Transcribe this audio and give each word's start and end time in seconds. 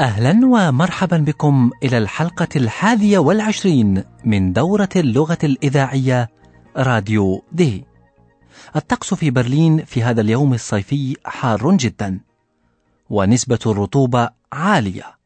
أهلا 0.00 0.46
ومرحبا 0.46 1.16
بكم 1.16 1.70
إلى 1.82 1.98
الحلقة 1.98 2.48
الحادية 2.56 3.18
والعشرين 3.18 4.04
من 4.24 4.52
دورة 4.52 4.88
اللغة 4.96 5.38
الإذاعية 5.44 6.30
راديو 6.76 7.44
دي. 7.52 7.84
الطقس 8.76 9.14
في 9.14 9.30
برلين 9.30 9.84
في 9.84 10.02
هذا 10.02 10.20
اليوم 10.20 10.54
الصيفي 10.54 11.16
حار 11.24 11.76
جدا 11.76 12.20
ونسبة 13.10 13.58
الرطوبة 13.66 14.30
عالية. 14.52 15.18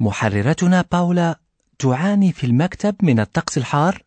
محررتنا 0.00 0.84
باولا 0.92 1.40
تعاني 1.78 2.32
في 2.32 2.46
المكتب 2.46 2.94
من 3.02 3.20
الطقس 3.20 3.58
الحار 3.58 4.02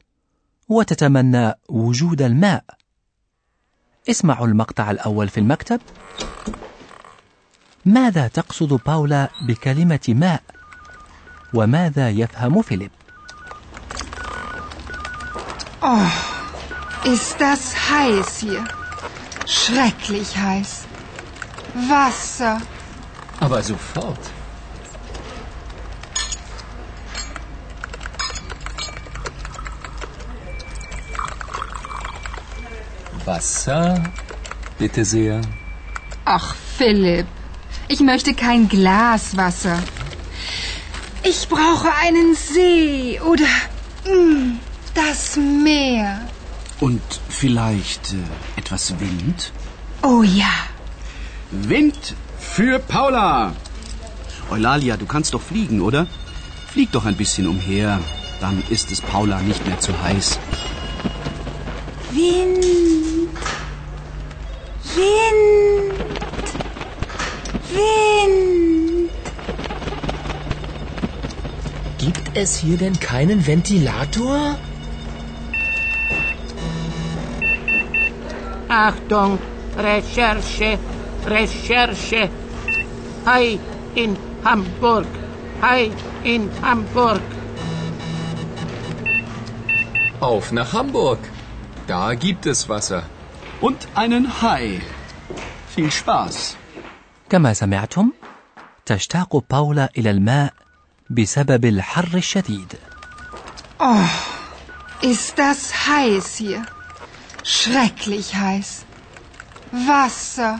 وتتمنى 0.69 1.53
وجود 1.69 2.21
الماء. 2.21 2.63
اسمعوا 4.09 4.47
المقطع 4.47 4.91
الأول 4.91 5.29
في 5.29 5.39
المكتب. 5.39 5.81
ماذا 7.87 8.27
تقصد 8.27 8.79
باولا 8.85 9.29
بكلمة 9.41 9.99
ماء؟ 10.07 10.41
وماذا 11.53 12.09
يفهم 12.09 12.61
فيليب؟ 12.61 12.91
Oh, 15.81 16.11
ist 17.13 17.39
das 17.39 17.63
heiß 17.89 18.29
hier. 18.39 18.63
Schrecklich 19.45 20.29
heiß. 20.37 20.71
Wasser. 21.89 22.61
Aber 23.39 23.61
sofort. 23.63 24.23
Wasser, 33.25 34.03
bitte 34.79 35.05
sehr. 35.05 35.41
Ach, 36.25 36.55
Philipp. 36.77 37.27
Ich 37.89 38.01
möchte 38.01 38.33
kein 38.33 38.67
Glas 38.67 39.37
Wasser. 39.37 39.81
Ich 41.23 41.47
brauche 41.47 41.89
einen 42.03 42.35
See 42.35 43.19
oder 43.21 43.45
mm, 44.05 44.59
das 44.93 45.37
Meer. 45.37 46.27
Und 46.79 47.01
vielleicht 47.29 48.13
äh, 48.13 48.59
etwas 48.59 48.99
Wind? 48.99 49.51
Oh 50.03 50.21
ja. 50.23 50.53
Wind 51.51 52.15
für 52.39 52.79
Paula. 52.79 53.53
Eulalia, 54.49 54.97
du 54.97 55.05
kannst 55.05 55.33
doch 55.33 55.41
fliegen, 55.41 55.81
oder? 55.81 56.07
Flieg 56.71 56.91
doch 56.91 57.05
ein 57.05 57.15
bisschen 57.15 57.47
umher. 57.47 57.99
Dann 58.39 58.61
ist 58.69 58.91
es 58.91 59.01
Paula 59.01 59.39
nicht 59.41 59.65
mehr 59.65 59.79
zu 59.79 59.91
heiß. 60.01 60.39
Wind. 62.11 62.76
es 72.36 72.56
hier 72.56 72.76
denn 72.76 72.98
keinen 73.00 73.46
Ventilator? 73.46 74.56
Achtung, 78.68 79.38
Recherche, 79.76 80.78
Recherche. 81.26 82.30
Hi 83.26 83.58
in 83.94 84.16
Hamburg. 84.44 85.06
Hi 85.60 85.90
in 86.24 86.50
Hamburg. 86.62 87.20
Auf 90.20 90.52
nach 90.52 90.72
Hamburg. 90.72 91.18
Da 91.86 92.14
gibt 92.14 92.46
es 92.46 92.68
Wasser. 92.68 93.02
Und 93.60 93.80
einen 93.94 94.24
Hai. 94.42 94.80
Viel 95.74 95.90
Spaß. 95.90 96.56
كما 97.30 97.52
سمعتم 97.52 98.12
تشتاق 98.86 99.44
باولا 99.50 99.88
إلى 99.98 100.10
الماء 100.10 100.52
بسبب 101.09 101.65
الحر 101.65 102.17
الشديد 102.17 102.73
Oh, 103.79 104.09
ist 105.01 105.37
das 105.37 105.87
heiß 105.87 106.35
hier. 106.37 106.65
Schrecklich 107.43 108.35
heiß. 108.35 108.85
Wasser. 109.71 110.59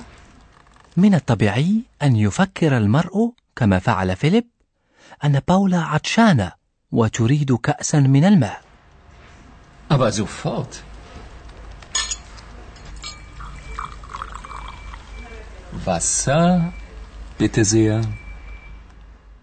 من 0.97 1.13
الطبيعي 1.16 1.81
أن 2.03 2.16
يفكر 2.16 2.78
المرء 2.78 3.31
كما 3.56 3.80
فعل 3.80 4.16
فيليب 4.16 4.47
أن 5.24 5.41
باولا 5.47 5.80
عطشانة 5.81 6.52
وتريد 6.91 7.56
كأسا 7.56 8.00
من 8.00 8.25
الماء 8.25 8.62
Aber 9.90 10.12
sofort. 10.12 10.84
Wasser, 15.85 16.74
bitte 17.38 17.64
sehr. 17.66 18.02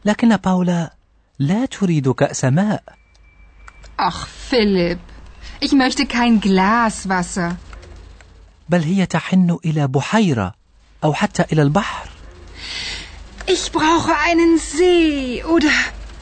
لكن 0.05 0.37
باولا 0.37 0.97
لا 1.39 1.65
تريد 1.67 2.09
كأس 2.11 2.45
ماء 2.45 2.83
Ach, 3.99 4.27
Philipp. 4.51 4.99
Ich 5.61 5.73
möchte 5.73 6.07
kein 6.07 6.41
Glas 6.41 7.09
Wasser. 7.09 7.57
بل 8.69 8.83
هي 8.83 9.07
تحن 9.07 9.59
إلى 9.65 9.87
بحيرة 9.89 10.55
أو 11.05 11.13
حتى 11.15 11.45
إلى 11.53 11.63
البحر 11.63 12.09
Ich 13.47 13.73
brauche 13.73 14.13
einen 14.29 14.59
See 14.59 15.45
oder 15.45 15.71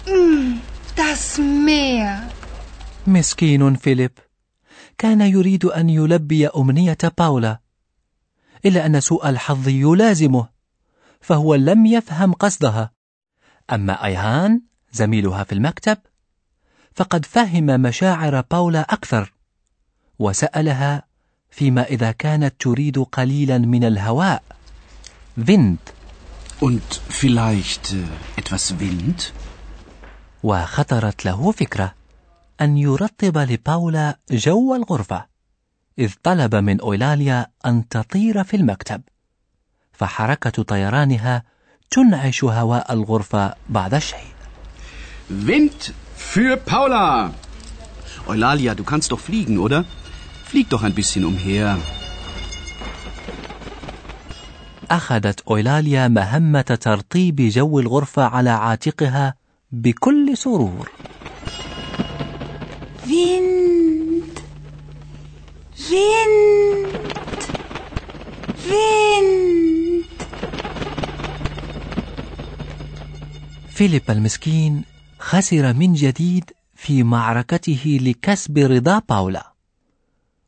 mm, 0.07 0.59
das 0.97 1.39
Meer. 1.39 2.29
مسكين 3.07 3.75
فيليب 3.77 4.11
كان 4.99 5.21
يريد 5.21 5.65
أن 5.65 5.91
يلبي 5.91 6.47
أمنية 6.49 6.99
باولا 7.19 7.61
إلا 8.65 8.87
أن 8.87 9.01
سوء 9.01 9.29
الحظ 9.29 9.69
يلازمه 9.69 10.49
فهو 11.21 11.55
لم 11.55 11.87
يفهم 11.87 12.33
قصدها 12.33 12.91
أما 13.71 14.05
أيهان 14.05 14.61
زميلها 14.93 15.45
في 15.45 15.53
المكتب 15.53 15.99
فقد 16.95 17.25
فهم 17.25 17.67
مشاعر 17.67 18.41
باولا 18.41 18.81
أكثر 18.81 19.33
وسألها 20.19 21.03
فيما 21.51 21.83
إذا 21.83 22.13
كانت 22.13 22.55
تريد 22.61 22.99
قليلا 22.99 23.59
من 23.59 23.85
الهواء 23.85 24.43
فيند 25.47 25.79
Und 26.61 27.01
vielleicht 27.09 27.93
äh, 27.93 28.41
etwas 28.41 28.75
Wind? 28.81 29.33
وخطرت 30.43 31.25
له 31.25 31.53
فكرة 31.53 31.95
أن 32.61 32.77
يرطب 32.77 33.39
لباولا 33.39 34.19
جو 34.31 34.75
الغرفة 34.75 35.27
إذ 35.99 36.13
طلب 36.23 36.55
من 36.55 36.81
أويلاليا 36.81 37.47
أن 37.67 37.89
تطير 37.89 38.45
في 38.45 38.57
المكتب 38.57 39.03
فحركة 39.93 40.63
طيرانها 40.63 41.43
تنعش 41.93 42.45
هواء 42.45 42.93
الغرفة 42.93 43.55
بعض 43.69 43.95
الشيء 43.95 44.33
Wind 45.47 45.93
für 46.17 46.57
Paula. 46.57 47.31
Eulalia, 48.27 48.75
du 48.75 48.85
kannst 48.85 49.13
doch 49.13 49.21
fliegen, 49.21 49.59
oder? 49.59 49.85
Flieg 50.45 50.69
doch 50.71 50.83
ein 50.83 50.95
bisschen 50.95 51.25
umher. 51.25 51.79
أخذت 54.91 55.41
أويلاليا 55.41 56.09
مهمة 56.09 56.79
ترطيب 56.81 57.37
جو 57.41 57.79
الغرفة 57.79 58.23
على 58.23 58.51
عاتقها 58.51 59.35
بكل 59.73 60.37
سرور 60.37 60.91
Wind. 63.07 64.37
Wind. 65.91 67.43
Wind. 68.69 69.62
فيليب 73.75 74.11
المسكين 74.11 74.85
خسر 75.19 75.73
من 75.73 75.93
جديد 75.93 76.51
في 76.75 77.03
معركته 77.03 77.99
لكسب 78.03 78.59
رضا 78.59 78.99
باولا 79.09 79.53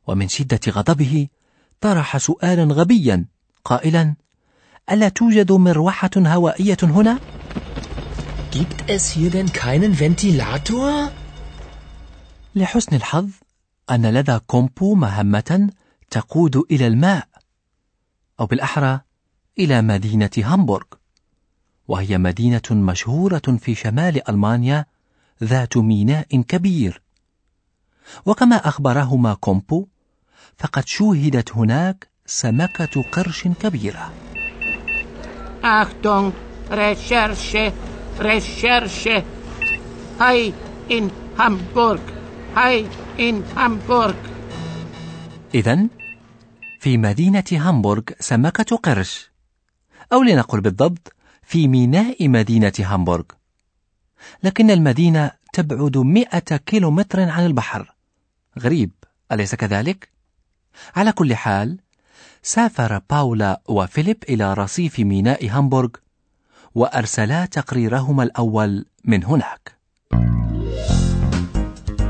ومن 0.07 0.29
شدة 0.29 0.61
غضبه 0.69 1.29
طرح 1.81 2.17
سؤالا 2.17 2.75
غبيا 2.75 3.25
قائلا 3.65 4.15
ألا 4.91 5.09
توجد 5.09 5.53
مروحة 5.53 6.11
هوائية 6.17 6.77
هنا؟ 6.83 7.19
Gibt 8.53 8.91
es 8.91 9.11
hier 9.11 9.31
denn 9.31 9.53
keinen 9.53 9.99
Ventilator? 9.99 11.11
لحسن 12.55 12.97
الحظ 12.97 13.29
أن 13.91 14.07
لدى 14.07 14.39
كومبو 14.39 14.95
مهمة 14.95 15.71
تقود 16.11 16.57
إلى 16.71 16.87
الماء 16.87 17.29
أو 18.41 18.47
بالأحرى 18.47 19.01
إلى 19.59 19.83
مدينة 19.83 20.31
هامبورغ 20.39 20.87
وهي 21.89 22.19
مدينة 22.19 22.63
مشهورة 22.71 23.43
في 23.59 23.75
شمال 23.75 24.29
ألمانيا 24.29 24.87
ذات 25.45 25.77
ميناء 25.77 26.41
كبير 26.41 27.03
وكما 28.27 28.57
أخبرهما 28.57 29.35
كومبو 29.35 29.87
فقد 30.59 30.87
شوهدت 30.87 31.53
هناك 31.57 32.09
سمكة 32.27 33.03
قرش 33.13 33.49
كبيرة 33.49 34.13
Achtung, 35.65 36.35
Recherche, 36.71 37.73
Recherche. 38.19 39.25
Hai 40.19 40.53
in 40.91 41.11
Hamburg. 41.39 42.01
Hai 42.55 42.85
in 43.19 43.43
Hamburg. 43.57 44.17
إذا 45.55 45.89
في 46.81 46.99
مدينة 46.99 47.45
هامبورغ 47.53 48.03
سمكة 48.21 48.77
قرش 48.77 49.31
أو 50.13 50.23
لنقل 50.23 50.61
بالضبط 50.61 51.14
في 51.47 51.69
ميناء 51.69 52.29
مدينة 52.29 52.73
هامبورغ 52.79 53.25
لكن 54.43 54.71
المدينة 54.71 55.31
تبعد 55.53 55.97
مئة 55.99 56.57
كيلومتر 56.57 57.21
عن 57.21 57.47
البحر 57.47 57.95
غريب 58.59 58.91
أليس 59.33 59.55
كذلك؟ 59.55 60.09
على 60.97 61.13
كل 61.13 61.35
حال 61.35 61.79
سافر 62.43 63.01
باولا 63.11 63.61
وفيليب 63.69 64.25
إلى 64.29 64.55
رصيف 64.55 65.01
ميناء 65.01 65.49
هامبورغ 65.51 65.89
وأرسلا 66.75 67.47
تقريرهما 67.47 68.23
الأول 68.23 68.87
من 69.05 69.25
هناك 69.25 69.75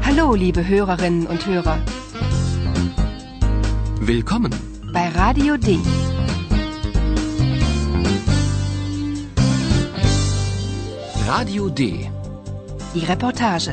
Hallo, 0.07 0.35
liebe 0.37 0.63
Hörerinnen 0.69 1.27
und 1.27 1.45
Hörer, 1.47 1.79
Willkommen. 4.01 4.53
bei 4.93 5.09
Radio 5.09 5.57
D. 5.57 5.79
Radio 11.27 11.71
D. 11.71 11.81
Die 12.95 13.05
Reportage. 13.07 13.71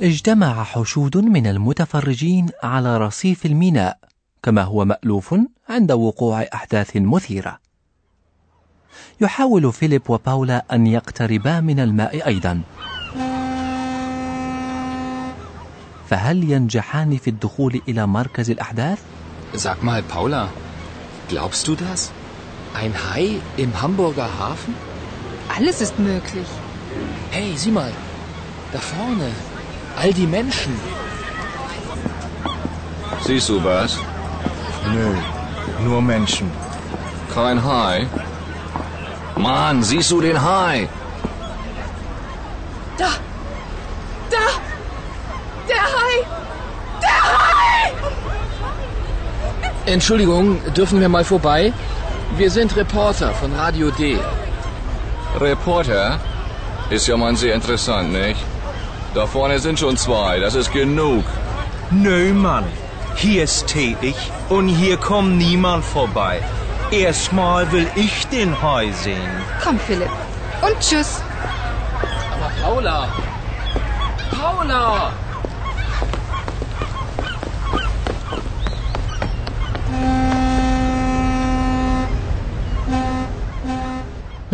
اجتمع 0.00 0.64
حشود 0.64 1.16
من 1.16 1.46
المتفرجين 1.46 2.48
على 2.62 2.98
رصيف 2.98 3.46
الميناء 3.46 3.98
كما 4.42 4.62
هو 4.62 4.84
مألوف 4.84 5.34
عند 5.68 5.92
وقوع 5.92 6.42
أحداث 6.54 6.96
مثيرة. 6.96 7.58
يحاول 9.20 9.72
فيليب 9.72 10.10
وباولا 10.10 10.64
أن 10.72 10.86
يقتربا 10.86 11.60
من 11.60 11.80
الماء 11.80 12.26
أيضا. 12.26 12.62
فهل 16.08 16.50
ينجحان 16.50 17.16
في 17.16 17.30
الدخول 17.30 17.82
إلى 17.88 18.06
مركز 18.06 18.50
الأحداث؟ 18.50 18.98
Sag 19.56 19.82
mal, 19.82 20.02
Paula, 20.02 20.48
glaubst 21.30 21.68
du 21.68 21.76
das? 21.76 22.23
Ein 22.74 22.92
Hai 22.92 23.40
im 23.56 23.80
Hamburger 23.80 24.28
Hafen? 24.38 24.74
Alles 25.56 25.80
ist 25.80 25.98
möglich. 25.98 26.46
Hey, 27.30 27.52
sieh 27.56 27.70
mal, 27.70 27.92
da 28.72 28.78
vorne, 28.78 29.30
all 29.96 30.12
die 30.12 30.26
Menschen. 30.26 30.74
Siehst 33.24 33.48
du 33.48 33.62
was? 33.62 33.98
Nö, 34.92 35.14
nur 35.84 36.02
Menschen. 36.02 36.50
Kein 37.32 37.64
Hai. 37.64 38.06
Mann, 39.36 39.82
siehst 39.82 40.10
du 40.10 40.20
den 40.20 40.40
Hai? 40.42 40.88
Da! 42.98 43.10
Da! 44.30 44.46
Der 45.68 45.82
Hai! 45.82 46.26
Entschuldigung, 49.86 50.60
dürfen 50.74 51.00
wir 51.00 51.08
mal 51.08 51.24
vorbei? 51.24 51.72
Wir 52.36 52.50
sind 52.50 52.74
Reporter 52.74 53.32
von 53.32 53.54
Radio 53.54 53.92
D. 53.92 54.18
Reporter? 55.38 56.18
Ist 56.90 57.06
ja 57.06 57.16
mal 57.16 57.36
sehr 57.36 57.54
interessant, 57.54 58.12
nicht? 58.12 58.40
Da 59.14 59.24
vorne 59.24 59.60
sind 59.60 59.78
schon 59.78 59.96
zwei, 59.96 60.40
das 60.40 60.56
ist 60.56 60.72
genug. 60.72 61.24
Nö, 61.92 62.34
Mann. 62.34 62.64
Hier 63.14 63.44
ist 63.44 63.68
tätig 63.68 64.16
und 64.48 64.66
hier 64.66 64.96
kommt 64.96 65.38
niemand 65.38 65.84
vorbei. 65.84 66.42
Erstmal 66.90 67.70
will 67.70 67.86
ich 67.94 68.26
den 68.26 68.60
Hai 68.60 68.90
sehen. 68.90 69.30
Komm, 69.62 69.78
Philipp. 69.78 70.10
Und 70.60 70.76
tschüss. 70.80 71.22
Aber 72.32 72.50
Paula! 72.60 73.08
Paula! 74.36 75.12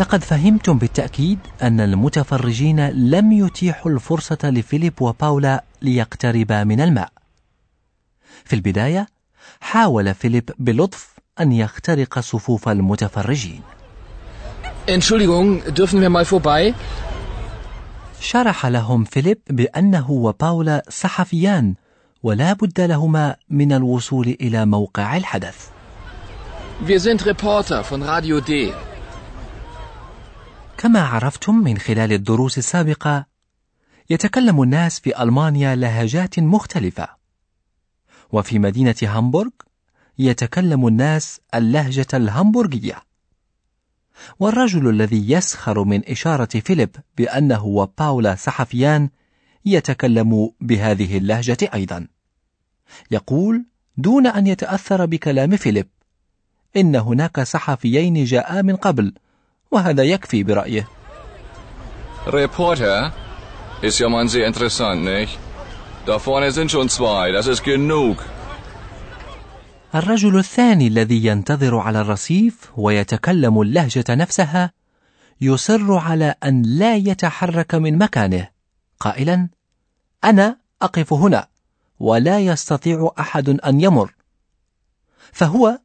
لقد 0.01 0.23
فهمتم 0.23 0.77
بالتأكيد 0.77 1.39
أن 1.61 1.79
المتفرجين 1.79 2.87
لم 2.89 3.31
يتيحوا 3.31 3.91
الفرصة 3.91 4.37
لفيليب 4.43 5.01
وباولا 5.01 5.63
ليقتربا 5.81 6.63
من 6.63 6.81
الماء. 6.81 7.09
في 8.45 8.55
البداية 8.55 9.07
حاول 9.59 10.13
فيليب 10.13 10.49
بلطف 10.59 11.13
أن 11.39 11.51
يخترق 11.51 12.19
صفوف 12.19 12.69
المتفرجين. 12.69 13.61
Entschuldigung, 14.87 15.61
dürfen 15.77 16.01
wir 16.01 16.09
mal 16.09 16.25
vorbei? 16.25 16.73
شرح 18.21 18.65
لهم 18.65 19.03
فيليب 19.03 19.37
بأنه 19.49 20.11
وباولا 20.11 20.83
صحفيان 20.89 21.75
ولا 22.23 22.53
بد 22.53 22.81
لهما 22.81 23.35
من 23.49 23.71
الوصول 23.73 24.37
إلى 24.41 24.65
موقع 24.65 25.17
الحدث. 25.17 25.69
Wir 26.87 26.99
sind 26.99 27.25
Reporter 27.25 27.83
von 27.83 28.01
Radio 28.01 28.39
D. 28.39 28.73
كما 30.81 31.01
عرفتم 31.01 31.55
من 31.55 31.77
خلال 31.77 32.13
الدروس 32.13 32.57
السابقة 32.57 33.25
يتكلم 34.09 34.61
الناس 34.61 34.99
في 34.99 35.23
ألمانيا 35.23 35.75
لهجات 35.75 36.39
مختلفة. 36.39 37.07
وفي 38.31 38.59
مدينة 38.59 38.95
هامبورغ 39.03 39.49
يتكلم 40.19 40.87
الناس 40.87 41.41
اللهجة 41.55 42.07
الهامبورغية. 42.13 43.03
والرجل 44.39 44.89
الذي 44.89 45.31
يسخر 45.31 45.83
من 45.83 46.09
إشارة 46.09 46.59
فيليب 46.59 46.95
بأنه 47.17 47.65
وباولا 47.65 48.35
صحفيان 48.35 49.09
يتكلم 49.65 50.51
بهذه 50.61 51.17
اللهجة 51.17 51.57
أيضا. 51.73 52.07
يقول 53.11 53.65
دون 53.97 54.27
أن 54.27 54.47
يتأثر 54.47 55.05
بكلام 55.05 55.57
فيليب 55.57 55.87
إن 56.75 56.95
هناك 56.95 57.39
صحفيين 57.39 58.23
جاءا 58.23 58.61
من 58.61 58.75
قبل 58.75 59.13
وهذا 59.71 60.03
يكفي 60.03 60.43
برأيه 60.43 60.87
Reporter? 62.27 63.11
Ist 63.81 63.99
ja 63.99 64.09
mal 64.09 64.27
sehr 64.27 64.45
interessant, 64.45 65.03
nicht? 65.03 65.39
Da 66.05 66.19
vorne 66.19 66.51
sind 66.51 66.69
schon 66.71 66.87
zwei, 66.89 67.31
das 67.31 67.47
ist 67.47 67.63
genug. 67.63 68.17
الرجل 69.95 70.39
الثاني 70.39 70.87
الذي 70.87 71.25
ينتظر 71.25 71.77
على 71.77 72.01
الرصيف 72.01 72.71
ويتكلم 72.77 73.61
اللهجة 73.61 74.05
نفسها 74.09 74.71
يصر 75.41 75.93
على 75.97 76.35
أن 76.43 76.61
لا 76.61 76.95
يتحرك 76.95 77.75
من 77.75 77.97
مكانه 77.97 78.47
قائلا 78.99 79.49
أنا 80.23 80.57
أقف 80.81 81.13
هنا 81.13 81.47
ولا 81.99 82.39
يستطيع 82.39 83.11
أحد 83.19 83.49
أن 83.49 83.81
يمر 83.81 84.13
فهو 85.31 85.79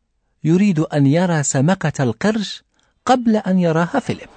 يريد 0.45 0.79
أن 0.79 1.07
يرى 1.07 1.43
سمكة 1.43 2.03
القرش 2.03 2.66
قبل 3.07 3.37
أن 3.37 3.59
يراها 3.59 4.01
فيليب 4.01 4.29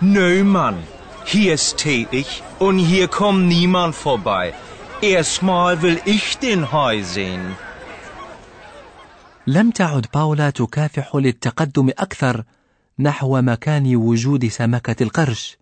Nö, 0.00 0.44
Mann. 0.44 0.76
Hier 1.24 1.54
ist 1.54 1.76
tätig 1.78 2.42
und 2.58 2.78
hier 2.78 3.08
kommt 3.08 3.48
niemand 3.48 3.94
vorbei. 3.96 4.54
Erstmal 5.02 5.82
will 5.82 5.98
ich 6.04 6.38
den 6.38 6.72
Hai 6.72 7.02
sehen. 7.02 7.54
لم 9.46 9.70
تعد 9.70 10.06
باولا 10.14 10.50
تكافح 10.50 11.16
للتقدم 11.16 11.88
أكثر 11.88 12.44
نحو 12.98 13.40
مكان 13.40 13.96
وجود 13.96 14.48
سمكة 14.48 15.02
القرش 15.02 15.58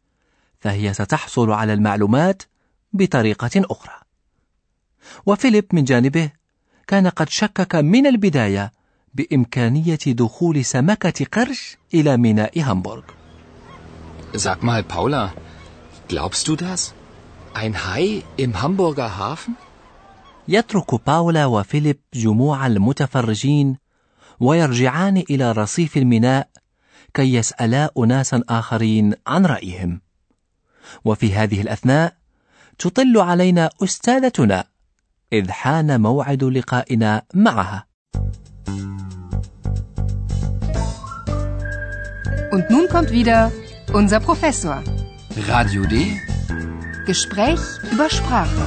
فهي 0.61 0.95
ستحصل 0.95 1.51
على 1.51 1.73
المعلومات 1.73 2.43
بطريقة 2.93 3.51
أخرى 3.57 3.95
وفيليب 5.27 5.65
من 5.73 5.85
جانبه 5.85 6.31
كان 6.87 7.09
قد 7.09 7.29
شكك 7.29 7.75
من 7.75 8.07
البداية 8.07 8.73
بإمكانية 9.17 9.99
دخول 10.07 10.65
سمكة 10.65 11.27
قرش 11.33 11.77
إلى 11.95 12.17
ميناء 12.17 12.61
هامبورغ 12.61 13.03
Sag 14.37 14.63
mal, 14.63 14.83
Paula, 14.83 15.33
glaubst 16.09 16.49
du 16.49 16.57
das? 16.57 16.93
Ein 17.55 17.75
Hai 17.87 18.23
im 18.37 18.63
Hamburger 18.63 19.19
Hafen? 19.19 19.55
يترك 20.49 21.07
باولا 21.07 21.47
وفيليب 21.47 21.99
جموع 22.15 22.67
المتفرجين 22.67 23.77
ويرجعان 24.41 25.17
إلى 25.31 25.53
رصيف 25.53 25.97
الميناء 25.97 26.49
كي 27.15 27.35
يسألا 27.35 27.91
أناسا 27.99 28.43
آخرين 28.49 29.15
عن 29.27 29.47
رأيهم 29.47 30.01
وفي 31.05 31.35
هذه 31.35 31.61
الأثناء 31.61 32.17
تطل 32.79 33.19
علينا 33.19 33.71
أستاذتنا 33.83 34.65
إذ 35.33 35.51
حان 35.51 36.01
موعد 36.01 36.45
لقائنا 36.45 37.23
معها 37.35 37.87
Und 42.57 42.71
nun 42.71 42.89
kommt 42.89 43.11
wieder 43.11 43.53
unser 43.93 44.19
Professor. 44.19 44.77
Radio 45.53 45.83
D. 45.93 45.95
Gespräch 47.07 47.61
über 47.93 48.09
Sprache. 48.09 48.67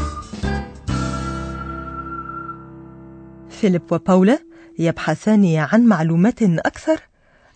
فيليب 3.50 3.92
وباولا 3.92 4.40
يبحثان 4.80 5.56
عن 5.56 5.86
معلومات 5.86 6.42
أكثر 6.42 7.00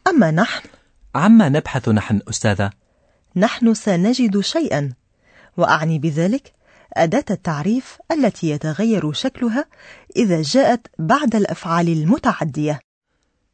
أما 0.08 0.32
نحن 0.32 0.70
عما 1.16 1.50
نبحث 1.50 1.90
نحن 1.90 2.22
أستاذة 2.30 2.70
نحن 3.36 3.74
سنجد 3.74 4.40
شيئا 4.40 4.94
وأعني 5.58 6.00
بذلك 6.00 6.54
أداة 6.94 7.26
التعريف 7.32 7.98
التي 8.12 8.50
يتغير 8.50 9.14
شكلها 9.14 9.66
إذا 10.16 10.42
جاءت 10.42 10.88
بعد 11.00 11.36
الأفعال 11.36 11.88
المتعدية 11.88 12.80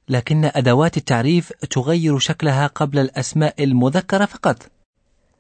لكن 0.09 0.45
أدوات 0.45 0.97
التعريف 0.97 1.53
تغير 1.53 2.19
شكلها 2.19 2.67
قبل 2.67 2.99
الأسماء 2.99 3.63
المذكرة 3.63 4.25
فقط 4.25 4.71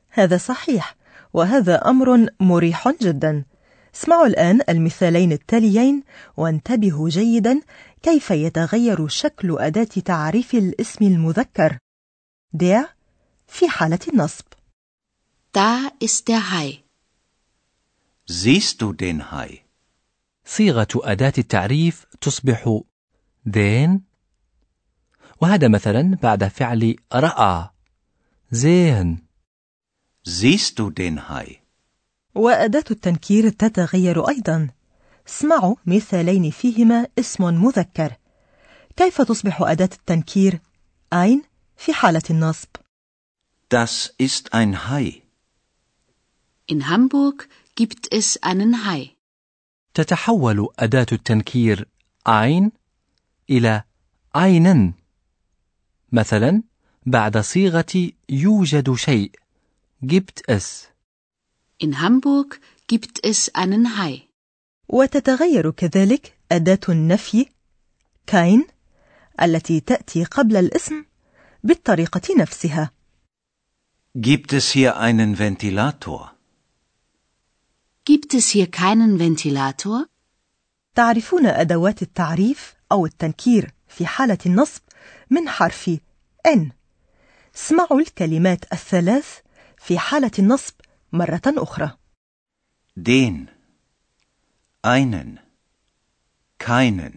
هذا 0.09 0.37
صحيح 0.37 0.95
وهذا 1.33 1.75
أمر 1.75 2.27
مريح 2.39 2.89
جدا 3.01 3.45
اسمعوا 3.95 4.27
الآن 4.27 4.59
المثالين 4.69 5.31
التاليين 5.31 6.03
وانتبهوا 6.37 7.09
جيدا 7.09 7.61
كيف 8.03 8.31
يتغير 8.31 9.07
شكل 9.07 9.57
أداة 9.59 9.83
تعريف 9.83 10.53
الاسم 10.53 11.05
المذكر 11.05 11.77
der 12.57 12.85
في 13.47 13.69
حالة 13.69 13.99
النصب 14.13 14.45
Da 15.51 15.89
ist 15.99 16.27
der 16.27 16.51
Hai. 16.51 16.83
Siehst 18.27 18.81
du 18.81 18.93
den 18.93 19.31
Hai? 19.31 19.65
صيغة 20.45 20.87
أداة 20.95 21.33
التعريف 21.37 22.05
تصبح 22.21 22.81
دين 23.45 24.08
وهذا 25.41 25.67
مثلا 25.67 26.17
بعد 26.23 26.47
فعل 26.47 26.95
رأى. 27.13 27.69
زين. 28.51 29.17
Siehst 30.27 30.79
du 30.79 30.89
den 30.89 31.29
Hai? 31.29 31.59
وأداة 32.35 32.83
التنكير 32.91 33.49
تتغير 33.49 34.29
أيضا. 34.29 34.69
اسمعوا 35.27 35.75
مثالين 35.85 36.51
فيهما 36.51 37.07
اسم 37.19 37.43
مذكر. 37.43 38.13
كيف 38.97 39.21
تصبح 39.21 39.61
أداة 39.61 39.89
التنكير؟ 39.93 40.59
ein 41.15 41.39
في 41.77 41.93
حالة 41.93 42.23
النصب. 42.29 42.69
Das 43.69 44.13
ist 44.17 44.53
ein 44.53 44.89
Hai. 44.89 45.21
In 46.65 46.89
Hamburg 46.89 47.47
gibt 47.75 48.13
es 48.13 48.43
einen 48.43 48.85
Hai. 48.85 49.15
تتحول 49.93 50.67
أداة 50.79 51.05
التنكير 51.11 51.87
ein 52.29 52.71
إلى 53.49 53.83
einen 54.37 54.98
مثلا 56.11 56.63
بعد 57.05 57.37
صيغة 57.37 58.11
يوجد 58.29 58.93
شيء 58.93 59.31
gibt 60.05 60.41
es 60.47 60.89
In 61.83 62.01
Hamburg 62.01 62.59
gibt 62.87 63.25
es 63.25 63.55
einen 63.55 63.97
Hai. 63.97 64.29
وتتغير 64.87 65.71
كذلك 65.71 66.37
أداة 66.51 66.79
النفي 66.89 67.45
kein 68.31 68.71
التي 69.41 69.79
تأتي 69.79 70.23
قبل 70.23 70.57
الاسم 70.57 71.05
بالطريقة 71.63 72.35
نفسها 72.37 72.91
Gibt 74.17 74.53
es 74.53 74.71
hier 74.71 74.97
einen 74.97 75.37
Ventilator? 75.37 76.31
Gibt 78.05 78.33
es 78.33 78.49
hier 78.49 78.67
keinen 78.71 79.19
Ventilator? 79.19 80.07
تعرفون 80.95 81.45
أدوات 81.45 82.01
التعريف 82.01 82.75
أو 82.91 83.05
التنكير 83.05 83.73
في 83.87 84.05
حالة 84.05 84.37
النصب 84.45 84.81
من 85.30 85.48
حرف 85.48 85.90
N 86.48 86.60
اسمعوا 87.56 88.00
الكلمات 88.00 88.72
الثلاث 88.72 89.38
في 89.78 89.98
حالة 89.98 90.30
النصب 90.38 90.74
مرة 91.12 91.42
أخرى 91.46 91.90
Den. 92.96 93.48
Einen. 94.86 95.38
Keinen. 96.58 97.14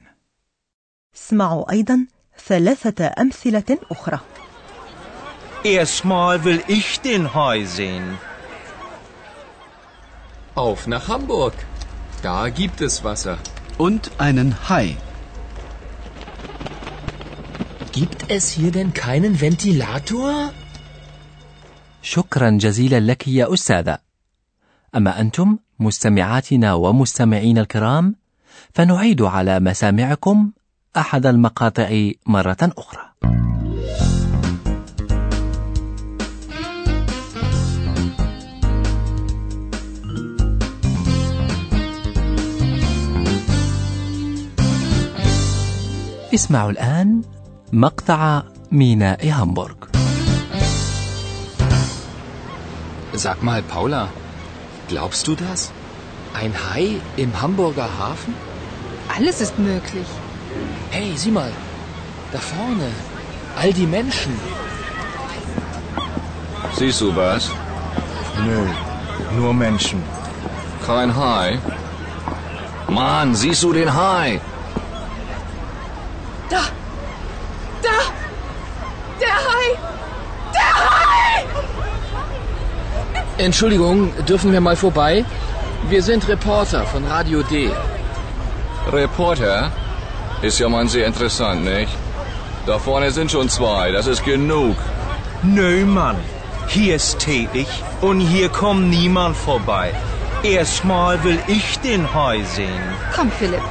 اسمعوا 1.15 1.71
أيضا 1.71 2.07
ثلاثة 2.47 3.13
أمثلة 3.19 3.77
أخرى 3.91 4.19
Erstmal 5.63 6.43
will 6.45 6.63
ich 6.67 7.01
den 7.01 7.33
Hai 7.33 7.65
sehen. 7.65 8.17
Auf 10.55 10.87
nach 10.87 11.07
Hamburg. 11.07 11.53
Da 12.21 12.49
gibt 12.49 12.81
es 12.81 13.03
Wasser. 13.03 13.37
Und 13.77 14.11
einen 14.17 14.69
Hai. 14.69 14.97
Gibt 17.92 18.30
es 18.30 18.44
hier 18.48 18.72
denn 18.72 18.94
keinen 18.94 19.40
Ventilator? 19.40 20.52
شكرا 22.02 22.50
جزيلا 22.50 23.00
لك 23.00 23.28
يا 23.28 23.54
أستاذة 23.54 23.98
أما 24.96 25.20
أنتم 25.20 25.58
مستمعاتنا 25.78 26.74
ومستمعين 26.74 27.58
الكرام 27.58 28.14
فنعيد 28.74 29.22
على 29.22 29.60
مسامعكم 29.60 30.50
أحد 30.96 31.26
المقاطع 31.26 32.10
مرة 32.26 32.56
أخرى 32.62 33.12
اسمعوا 46.34 46.70
الآن 46.70 47.22
مقطع 47.73 48.43
ميناء 48.71 49.29
هامبورغ 49.29 49.75
Sag 53.13 53.41
mal, 53.41 53.63
Paula, 53.63 54.09
glaubst 54.89 55.27
du 55.27 55.33
das? 55.35 55.71
Ein 56.33 56.53
Hai 56.53 57.01
im 57.15 57.31
Hamburger 57.41 57.89
Hafen? 57.99 58.33
Alles 59.15 59.41
ist 59.41 59.57
möglich. 59.57 60.09
Hey, 60.91 61.13
sieh 61.15 61.31
mal, 61.31 61.51
da 62.31 62.39
vorne, 62.39 62.89
all 63.59 63.73
die 63.73 63.87
Menschen. 63.87 64.33
Siehst 66.77 67.01
du 67.01 67.15
was? 67.15 67.49
Nö, 68.45 68.59
nur 69.37 69.53
Menschen. 69.53 70.03
Kein 70.85 71.15
Hai? 71.15 71.59
Mann, 72.87 73.33
siehst 73.33 73.63
du 73.63 73.73
den 73.73 73.93
Hai? 73.95 74.39
Entschuldigung, 83.42 84.12
dürfen 84.28 84.52
wir 84.52 84.60
mal 84.60 84.76
vorbei? 84.76 85.24
Wir 85.88 86.00
sind 86.00 86.28
Reporter 86.28 86.84
von 86.86 87.04
Radio 87.04 87.42
D. 87.42 87.70
Reporter? 88.92 89.72
Ist 90.42 90.60
ja 90.60 90.68
mal 90.68 90.86
sehr 90.86 91.06
interessant, 91.06 91.64
nicht? 91.64 91.92
Da 92.66 92.78
vorne 92.78 93.10
sind 93.10 93.32
schon 93.32 93.48
zwei, 93.48 93.90
das 93.90 94.06
ist 94.06 94.24
genug. 94.24 94.76
Nö, 95.42 95.84
Mann. 95.84 96.18
Hier 96.68 96.94
ist 96.94 97.18
tätig 97.18 97.66
und 98.00 98.20
hier 98.20 98.48
kommt 98.48 98.90
niemand 98.90 99.36
vorbei. 99.36 99.92
Erstmal 100.44 101.22
will 101.24 101.40
ich 101.48 101.80
den 101.80 102.14
Hai 102.14 102.44
sehen. 102.44 102.82
Komm, 103.14 103.30
Philipp. 103.32 103.62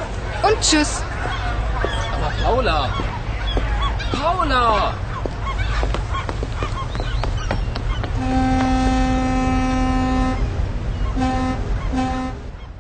Und 0.44 0.60
tschüss. 0.60 1.02
Aber 2.14 2.32
Paula! 2.44 2.90
Paula! 4.12 4.94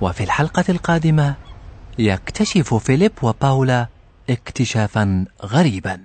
وفي 0.01 0.23
الحلقة 0.23 0.63
القادمة 0.69 1.35
يكتشف 1.99 2.73
فيليب 2.73 3.11
وباولا 3.21 3.87
اكتشافا 4.29 5.25
غريبا 5.43 6.03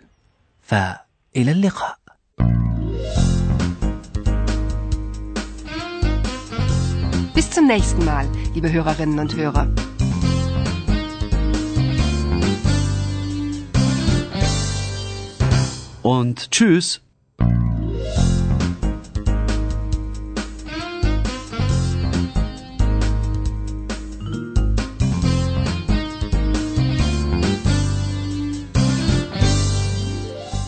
فإلى 0.62 1.52
اللقاء 1.52 1.96
Bis 7.34 7.50
zum 7.50 7.66
nächsten 7.66 8.02
Mal, 8.04 8.26
liebe 8.54 8.72
Hörerinnen 8.72 9.18
und 9.18 9.36
Hörer. 9.36 9.68
Und 16.02 16.50
tschüss. 16.50 17.05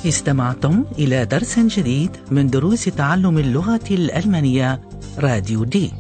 استمعتم 0.08 0.84
إلى 0.98 1.24
درس 1.24 1.58
جديد 1.58 2.10
من 2.30 2.46
دروس 2.46 2.84
تعلم 2.84 3.38
اللغة 3.38 3.88
الألمانية 3.90 4.80
راديو 5.18 5.64
دي. 5.64 5.92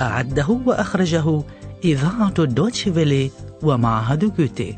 أعده 0.00 0.60
وأخرجه 0.66 1.42
إذاعة 1.84 2.34
الدوتشفيلي 2.38 3.30
ومعهد 3.62 4.36
جوتي. 4.36 4.74